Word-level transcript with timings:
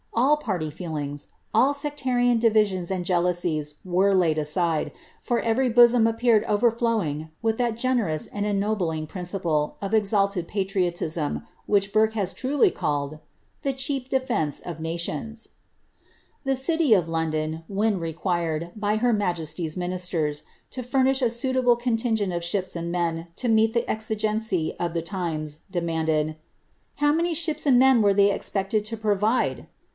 All 0.15 0.35
partv 0.35 0.73
feelings— 0.73 1.27
rian 1.55 2.39
divisions 2.39 2.89
and 2.91 3.05
jealousies 3.05 3.75
were 3.85 4.13
laid 4.15 4.39
aside, 4.39 4.91
for 5.21 5.39
every 5.39 5.69
bosom 5.69 6.07
overflowing 6.07 7.29
with 7.43 7.57
ihat 7.59 7.77
generous 7.77 8.25
and 8.27 8.45
ennobling 8.45 9.05
principle 9.05 9.77
of 9.81 9.93
ex 9.93 10.09
trioiism 10.11 11.43
which 11.67 11.93
Burke 11.93 12.13
has 12.13 12.33
truly 12.33 12.71
called" 12.71 13.19
the 13.63 13.73
cheap 13.73 14.09
defence 14.09 14.59
of 14.59 14.79
ni 14.79 14.99
The 16.43 16.55
city 16.55 16.93
of 16.95 17.07
London, 17.07 17.63
when 17.67 17.99
required, 17.99 18.71
by 18.75 18.97
her 18.97 19.13
majesty's 19.13 19.77
min 19.77 19.95
furnish 19.97 21.21
a 21.21 21.29
suitable 21.29 21.75
contingent 21.75 22.33
of 22.33 22.43
ships 22.43 22.75
and 22.75 22.91
men 22.91 23.27
lo 23.43 23.49
mret 23.49 23.73
the 23.73 23.83
eii| 23.87 24.73
ihe 24.79 25.03
times, 25.03 25.59
demanded— 25.71 26.35
"How 26.95 27.11
many 27.13 27.33
ships 27.35 27.67
and 27.67 27.77
men 27.79 28.01
they 28.01 28.01
were 28.03 28.13
to 28.79 28.97
provide 28.97 29.67